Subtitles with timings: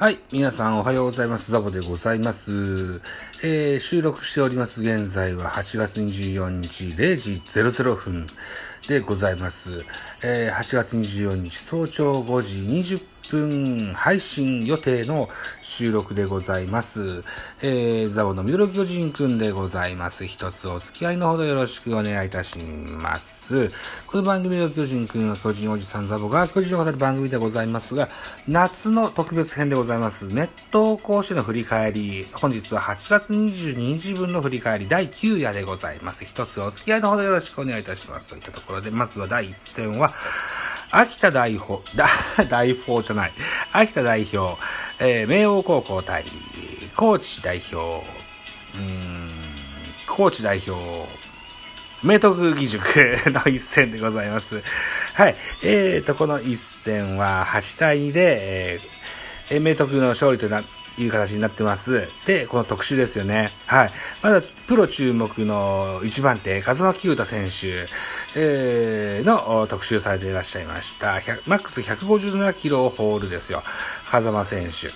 [0.00, 0.18] はい。
[0.32, 1.52] 皆さんおはようございます。
[1.52, 3.02] ザボでございます。
[3.44, 4.80] えー、収録しております。
[4.80, 8.26] 現在は8月24日0時00分
[8.90, 9.84] でございます。
[10.24, 13.00] えー、8月24日早朝5時20
[13.30, 15.28] 分配信予定の
[15.62, 17.22] 収録でございます。
[17.62, 20.26] えー、ザボのミドル巨人くんでございます。
[20.26, 23.70] 一つお付き合いのほどよろしくお願いいたします。
[24.08, 28.08] この番組の巨人くんは巨人おじさんザボが巨人を語る番組でございますが、
[28.48, 30.26] 夏の特別編でございます。
[30.26, 32.26] ネット講師の振り返り。
[32.32, 36.24] 本日は8月22日分の振り返り第9夜でございます。
[36.24, 38.30] 一つお付き合いのほどよろしくお願いいたします。
[38.30, 40.12] といったところで、まずは第一戦は、
[40.90, 42.08] 秋田代表、だ、
[42.50, 43.32] 代表じゃない。
[43.72, 44.60] 秋田代表、
[44.98, 46.24] えー、明王高校対、
[46.96, 49.30] 高知代表、うーん、
[50.06, 50.72] 高知代表、
[52.02, 52.84] 明徳義塾
[53.30, 54.62] の一戦でございます。
[55.14, 55.36] はい。
[55.62, 60.62] えーと、この一戦は8対2で、えー、えー明徳の勝利とな、
[60.98, 62.08] いう形になってます。
[62.26, 63.50] で、この特集ですよね。
[63.66, 63.90] はい。
[64.22, 67.86] まだ、プロ注目の一番手、風間清太選手、
[68.36, 71.20] えー、の特集されていらっしゃいました。
[71.46, 73.62] マックス157キロホールですよ。
[74.06, 74.90] 風間選手。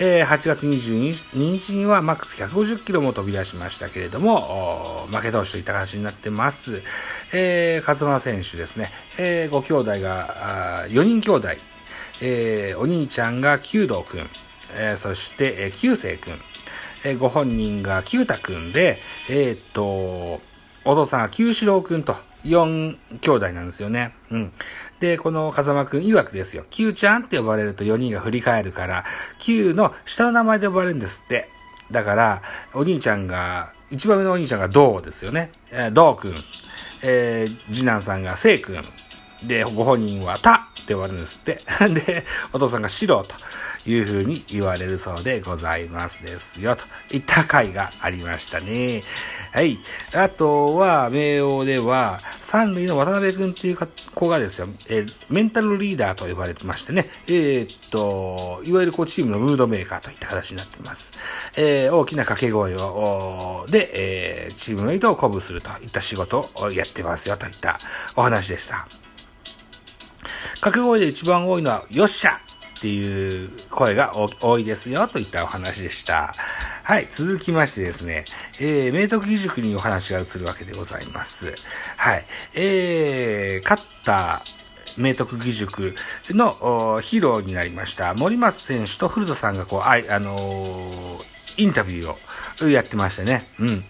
[0.00, 6.82] えー8月22日にはマックス150キロも飛び出しましたけれども、負け投手といった形になってます。
[7.32, 8.90] えー、風間選手ですね。
[9.18, 11.48] えー、ご兄弟が、あ4人兄弟。
[12.20, 14.28] えー、お兄ちゃんが九道くん。
[14.76, 16.34] えー、そして、えー、九星くん。
[17.04, 18.98] えー、ご本人が九太くんで、
[19.30, 20.40] えーっと、
[20.84, 24.14] お父さんは九四郎くんと、四兄弟なんですよね。
[24.30, 24.52] うん。
[25.00, 26.64] で、この風間くん曰くですよ。
[26.70, 29.04] 九ちゃんって呼ばれると4人が振り返るから、
[29.38, 31.48] 九の下の名前で呼ばれるんですって。
[31.90, 32.42] だから、
[32.74, 35.52] お兄ちゃんが、一番上のお兄ちゃんが銅ですよね。
[35.70, 36.34] えー、道くん。
[37.02, 38.82] えー、次男さんが聖くん。
[39.46, 41.60] で、ご本人はたって呼ばれるんですって。
[41.88, 43.34] で、お父さんが白と
[43.86, 46.76] いう風に言われるそうでございますですよ。
[46.76, 46.84] と
[47.14, 49.02] いった回がありましたね。
[49.52, 49.78] はい。
[50.14, 53.78] あとは、明王では、三塁の渡辺くんっていう
[54.14, 61.12] 子がですよ、えーメンタルリーダーと呼ばれてましてね、えーっと、いわゆるこうチームのムードメーカーといった形になってます。
[61.56, 63.90] えー大きな掛け声を、で、
[64.48, 67.78] えチームメイトを鼓舞するといった仕事をやってますよといった
[68.16, 69.03] お話でした。
[70.64, 72.40] 掛け声で一番多いのは、よっしゃ
[72.78, 76.34] っていう声が多いですよといったお話でした。
[76.84, 78.24] はい、続きましてですね、
[78.58, 81.54] えー、明徳義塾にお話が移るわけでございます。
[81.98, 84.42] はい、えー、勝った
[84.96, 85.94] 明徳義塾
[86.30, 93.46] のヒーローになりました森松選手と古田さんがこう、あい、あのーインタビューをやってましたね。
[93.58, 93.84] うん。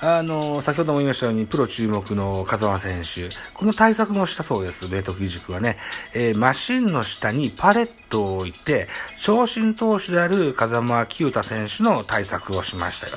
[0.00, 3.30] あの、先ほども言いましたように、プロ注目の風間選手。
[3.52, 5.76] この対策もしたそうです、明徳義塾はね。
[6.14, 8.86] えーマシンの下にパレットを置いて、
[9.20, 13.16] 長身投手である風間清太選手の対策をしましたよ、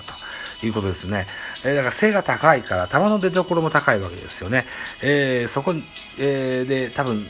[0.59, 1.27] ということですね。
[1.63, 4.65] えーだから背が高いから、球の出所も高いわけですよね。
[5.03, 5.83] えーそこに、
[6.17, 7.27] えーで、多分、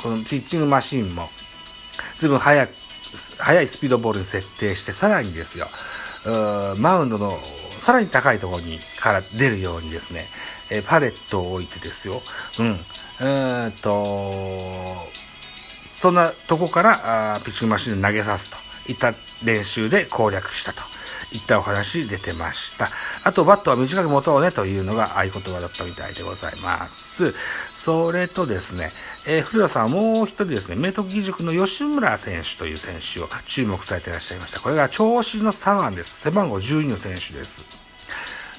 [0.00, 1.28] このピッチングマシンも、
[2.16, 2.70] ずいぶん速く、
[3.38, 5.68] 速いスピードボールに設定して、さらにですよ、
[6.24, 7.40] うーマウンドの
[7.80, 10.26] さらに高いところに、から出るようにですね、
[10.70, 12.22] えーパレットを置いてですよ、
[12.58, 14.96] うん、うーんと、
[16.00, 18.67] そんなとこから、あピッチングマシンで投げさすと。
[18.88, 20.82] いた練習で攻略したと
[21.32, 22.90] いったお話出てました。
[23.22, 27.34] あと、バットは短く持とうねというのが合言葉だったみたいでございます。
[27.74, 28.92] それとですね、
[29.26, 34.60] えー古田さんはもう一人ですね、明徳義塾の吉村選手という選手を注目されていらっしゃいました。
[34.60, 36.20] これが長身の左腕です。
[36.20, 37.64] 背番号12の選手です。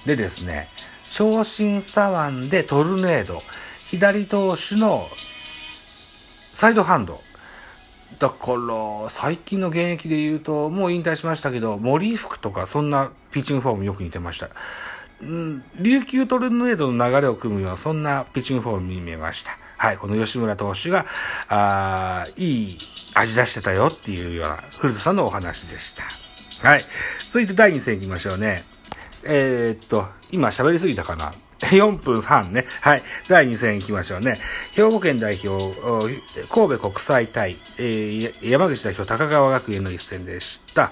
[0.06, 0.70] でですね、
[1.12, 3.42] 長身左腕でトルネード、
[3.90, 5.10] 左投手の
[6.54, 7.29] サイドハンド。
[8.18, 14.50] だから、最近の現役で言うと、もう引退しましたけど、森福とかそんなピッチングフォームよく似てました。
[15.22, 19.58] うん、琉球トルネードの流れを組むような、そんなピッチングフォームに見えました。
[19.78, 21.06] はい、この吉村投手が、
[21.48, 22.80] あーいい
[23.14, 26.04] 味出してたよっていうような、古田さんのお話でした。
[26.68, 26.86] はい。
[27.28, 28.66] 続いて第2戦行きましょうね。
[29.26, 31.34] えーっと、今喋りすぎたかな？
[31.70, 32.66] ?4 分半ね。
[32.82, 33.04] はい。
[33.28, 34.40] 第2戦行きましょうね。
[34.74, 35.76] 兵庫県代表、
[36.50, 40.92] 神戸国際対、えー山口代表高川学園の一戦でした。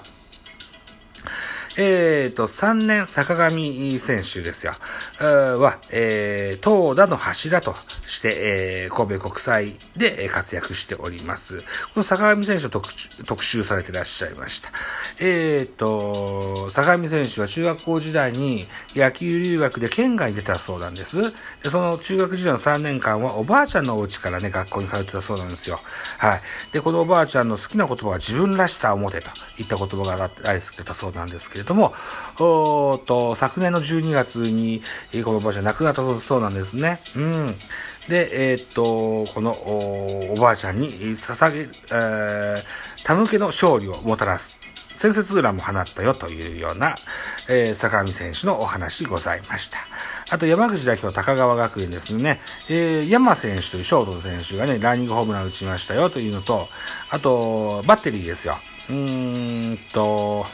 [1.80, 4.74] えっ、ー、と、3年坂上選手ですよ。
[5.20, 7.76] は、えー、東田の柱と
[8.08, 11.60] して、えー、神戸国際で活躍しております。
[11.60, 11.64] こ
[11.98, 12.88] の坂上選手を特
[13.24, 14.70] 特集されていらっしゃいました。
[15.20, 18.66] えっ、ー、と、坂上選手は中学校時代に
[18.96, 21.32] 野球留学で県外に出たそうなんです。
[21.62, 25.78] で、その中学時代の3年間はおばあちゃんのお家からね、学校に通ってたそうなんですよ。
[26.18, 26.42] はい。
[26.72, 29.28] で、このおばあちゃんの好きな言葉は自分らしさを持てと
[29.58, 31.94] いった言葉が大好きだったそうなんですけども、
[32.38, 34.82] おと、昨年の12月に、
[35.24, 37.00] このおばあちゃん亡くなったそうなんですね。
[37.16, 37.58] うん。
[38.08, 42.62] で、えー、っと、このおばあちゃんに捧げ、えー、
[43.06, 44.58] 手向けの勝利をもたらす。
[44.98, 46.96] 先節裏も放ったよというような、
[47.48, 49.78] えー、坂上選手のお話ございました。
[50.28, 56.68] あと山口代表高川学園ですね、えー、山選手というショートの選手がね、ランニングホームラン打ちましたよというのと、
[57.10, 58.58] あと、バッテリーですよ。
[58.90, 60.46] うーんと、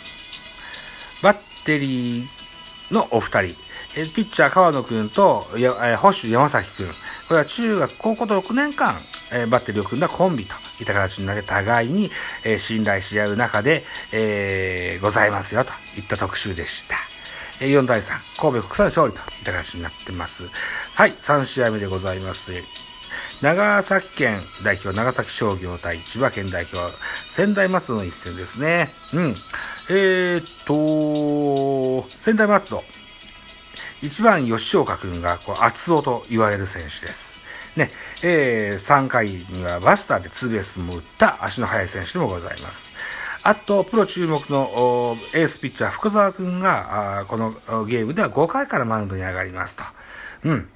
[1.25, 2.27] バッテリー
[2.91, 3.57] のお二人、
[3.97, 6.89] えピッチャー川野くんと、やえ保守山崎くん。
[6.89, 6.93] こ
[7.31, 9.01] れは中学、高校と6年間、
[9.33, 12.11] えバッテリーを組んだコンビといった形になって互いに、
[12.45, 16.97] え信頼し合う中で、えー、ございますよといった特集でした。
[17.65, 20.45] 4対3、神戸国際勝利といった形になってます。
[20.95, 22.53] はい、3試合目でございます。
[23.43, 26.95] 長崎県代表、長崎商業対千葉県代表、
[27.29, 28.91] 仙台松戸の一戦ですね。
[29.13, 29.37] うん。
[29.91, 32.85] えー、っと、仙台松戸。
[34.03, 37.35] 一番吉岡君が、こう、厚尾と言われる選手です。
[37.77, 37.91] ね、
[38.23, 42.91] えー、3回にはバスターでツーベースも打った足の速い選手でもございます。
[43.43, 47.53] あと、プロ注目のエースピッチャー福沢君が、この
[47.85, 49.83] ゲームでは5回からマウンドに上がりますと。
[50.45, 50.69] うん。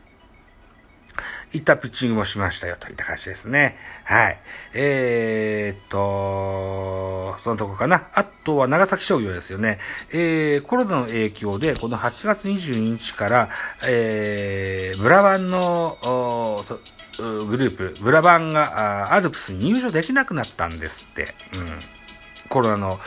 [1.53, 3.77] いったピッチングもしましたよといった感じですね。
[4.05, 4.39] はい。
[4.75, 8.09] えー、っと、そのとこかな。
[8.15, 9.79] あとは長崎商業ですよね。
[10.11, 13.49] えー、コロナの影響で、この8月22日から、
[13.87, 15.97] えー、ブラバンの、
[17.19, 21.35] グループ、ブラバンがアルプスに入場できなくなったんですって。
[21.55, 21.81] うん。
[22.49, 23.01] コロナの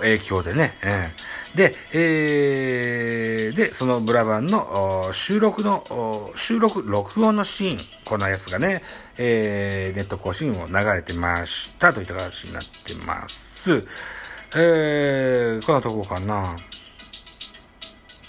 [0.00, 0.76] 影響でね。
[0.82, 8.82] えーで、えー、で、そのブラバンの収録の、収録、録音のシーン、このやつがね、
[9.18, 13.86] えー、ネット更新を流れてましたといった形になってます。
[14.54, 16.56] えー、こんなとこかな。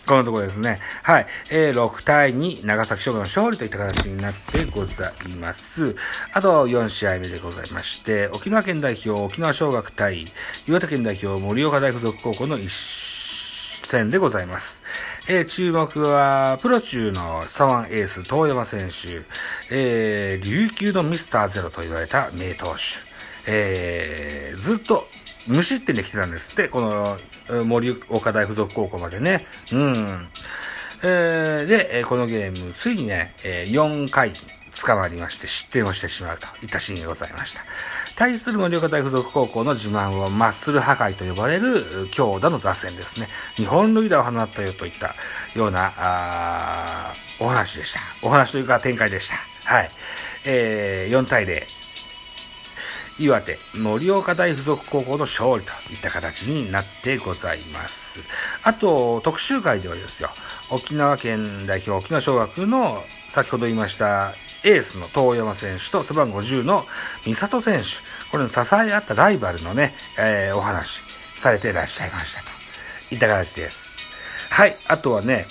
[0.05, 0.79] このところですね。
[1.01, 1.27] はい。
[1.49, 5.95] えー、6対2、長崎商業の勝利といった形になってございます。
[6.33, 10.25] あと4試合目でございまして、沖縄県代表、沖縄小学対、
[10.67, 12.69] 岩手県代表、盛岡大附属高校の一
[13.93, 14.81] 戦でございます。
[15.27, 19.21] えー、注目は、プロ中の左腕エース、東山選手、
[19.69, 22.81] えー、琉球のミスターゼロと言われた名投手、
[23.45, 25.07] えー、ずっと
[25.45, 29.45] 無失点で来てたんですって、この、森岡大附属高校までね。
[29.71, 30.27] うん。
[31.03, 34.33] えー、で、このゲーム、ついにね、4回
[34.81, 37.61] 捕まりまして失点をしてしまうといったシーンがございました。
[38.15, 43.27] 対する盛岡大附属高校の自慢はマッスル破壊と呼ばれる強打の打線ですね。
[43.55, 45.15] 日本塁打を放ったよといった
[45.57, 47.99] ような、あお話でした。
[48.21, 49.35] お話というか展開でした。
[49.65, 49.91] はい。
[50.45, 51.63] えー、4対0。
[53.19, 58.19] 岩手、盛岡大附属高校の勝利といった形になってございます。
[58.63, 60.31] あと、特集会ではですよ、
[60.71, 64.33] 沖縄県代表沖縄小学の先ほど言いました
[64.65, 66.85] エースの遠山選手と背番号10の
[67.25, 67.87] 美里選手、
[68.31, 71.01] これの支え合ったライバルのね、えー、お話
[71.35, 72.47] されていらっしゃいましたと。
[73.11, 73.97] いった形です。
[74.49, 75.45] はい、あとはね、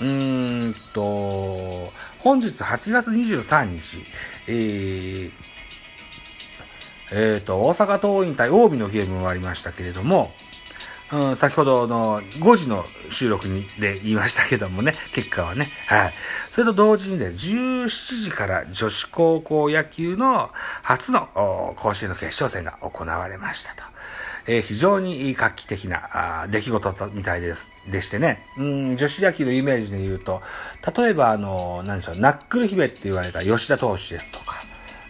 [0.00, 3.98] うーんと、本日8月23日、
[4.46, 5.30] えー、
[7.12, 10.32] え、ー、と、大阪桐蔭対近江のゲームもありましたけれども、
[11.14, 15.70] うん、先ほどの5時の収録にで言いましたけどもね、結果はね。
[15.86, 16.12] はい。
[16.50, 20.50] それと同時にね、17時から女子高校野球の
[20.82, 23.82] 初の甲子園の決勝戦が行われましたと。
[24.46, 28.46] えー、非常に画期的なあ出来事みたいです、でしてね。
[28.58, 30.42] うん、女子野球のイメージで言うと、
[30.96, 34.64] 例えばあの、何でしょう、ナックル姫って言われた吉田投手ですとか、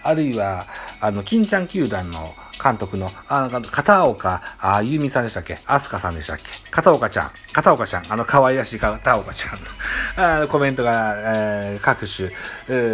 [0.04, 0.66] あるいは、
[1.00, 5.58] あの、金ちゃん球団の監督の、あの、片岡、あ、ゆみさんでしたっけ？
[5.66, 6.44] アスカさんでしたっけ？
[6.70, 7.30] 片岡ちゃん。
[7.52, 8.12] 片岡ちゃん。
[8.12, 12.30] あの、可愛らしい片岡ちゃんの コメントが、えー、各種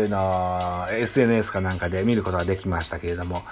[0.09, 3.43] の SNS かなんかで見ることができましたけれども、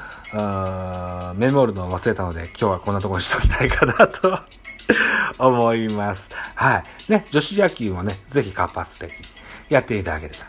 [1.36, 4.38] メモるのを忘れたので、今日はこんなところにしときたいかなと
[5.38, 6.30] 思います。
[6.54, 7.12] はい。
[7.12, 9.16] ね、女子野球もね、ぜひ活発的に
[9.68, 10.46] やっていただければ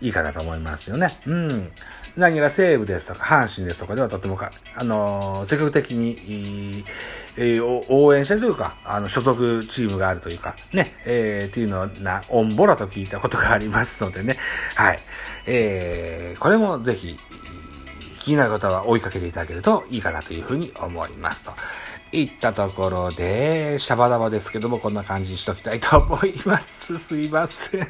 [0.00, 1.20] いいかなと思いますよね。
[1.26, 1.72] うん。
[2.16, 6.84] 何やら西武ですとか、阪神ですとかではとてもか、あのー、積極的に、
[7.36, 14.38] えー、応援してるというか、あの、所属チームがあるというか、ね、えー、っていうのな、オンボラと聞いたことがありますのでね、
[14.76, 15.00] はい。
[15.46, 17.18] えー、これもぜひ、
[18.20, 21.52] 気になる方は追いかけていただけるといいかなというふうに思いますと。
[22.14, 26.96] いったところで、シャバダバですけども、こんな感じにしときたいと思います。
[26.98, 27.88] すいません。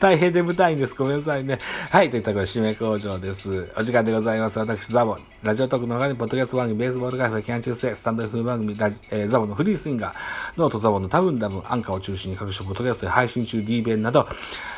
[0.00, 0.96] 大変眠たいんです。
[0.96, 1.60] ごめんなさいね。
[1.90, 2.10] はい。
[2.10, 3.72] といったところで、締め工場です。
[3.76, 4.58] お時間でございます。
[4.58, 5.16] 私、ザボ。
[5.44, 10.14] ラジオトークの他に、ポッドキャスト番組、ベースボールカフェ、キャンチューススタンド F 番組、ラジえー、ザボのフリースインガー、
[10.56, 14.26] ノートザボの多分多分、アンカーを中心に各種ポッドキャストで配信中 D 弁など、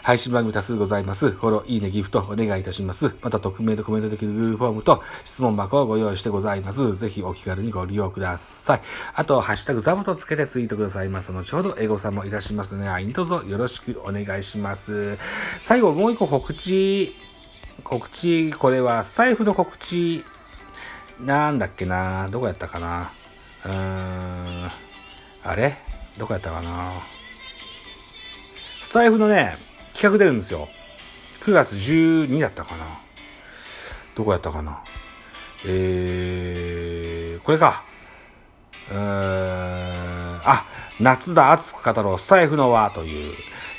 [0.03, 1.31] 配信番組多数ございます。
[1.31, 3.14] フォロー、いいね、ギフトお願いいたします。
[3.23, 6.95] また、匿名でコメントできる Google フォームと質問箱をご用意してございます。
[6.95, 8.74] ぜひお気軽にご利用ください。
[9.14, 11.33] あと、ハッシュタグザボとつけてツイートくださいます。
[11.33, 15.19] 後ほど、エゴさんもいたしますので、何卒よろしくお願いします。
[15.61, 17.14] 最後、もう一個告知、
[17.83, 20.25] 告知、これはスタイフの告知、
[21.21, 22.28] なんだっけな？
[22.31, 23.12] どこやったかな？
[23.64, 24.69] うーん、
[25.45, 25.76] あれ？
[26.19, 26.90] どこやったかな？
[28.81, 29.57] スタイフのね、
[29.93, 30.69] 企画出るんですよ。
[31.43, 32.85] 9月12だったかな？
[34.16, 34.83] どこやったかな？
[35.66, 37.85] えー、これか。
[38.93, 40.64] あ、
[41.00, 43.35] 夏だ熱く語ろう、スタイフの輪という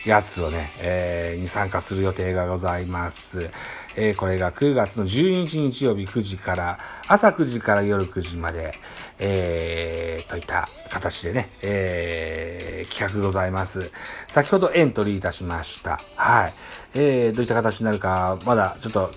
[0.06, 3.50] やつをね、えー、に参加する予定がございます。
[3.96, 8.74] えー、これが9月の12日日曜日9時から、朝9時から夜9時まで、
[9.20, 13.92] えー、といった形でね、えー、企画ございます。
[14.28, 16.00] 先ほどエントリーいたしました。
[16.16, 16.54] はい。
[16.94, 19.12] えー、どういった形になるか、まだちょっと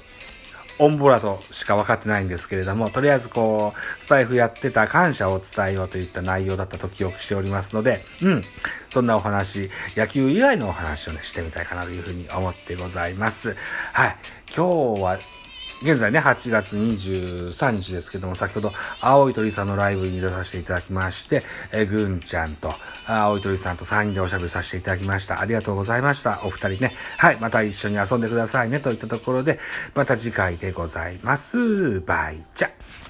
[0.79, 8.43] オンボラとしか分かってないんですけれども、とりあえずこう、スタイフやってた感謝を伝えようといった内容だったと記憶しておりますので、うん。
[8.89, 13.57] そんなお話、野球以外のお話をね、してみたいかなというふうに思ってございます。
[13.93, 14.17] はい。
[14.55, 15.19] 今日は
[15.81, 22.75] 現在ね、8月23日ですけども、先ほど、青い鳥さんのライブに出させていただきまして、えぐんちゃんと、
[23.07, 25.41] 青い鳥さんと3人でおしゃべりさせていただきました。
[25.41, 26.41] ありがとうございました。
[26.43, 26.95] お二人ね。
[27.19, 29.61] はい、また一緒に遊んでくださいね、といったところで、
[29.95, 32.01] また次回でございます。
[32.01, 33.08] バイチャ。